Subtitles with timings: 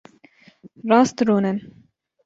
[0.89, 1.57] Rast rûnin.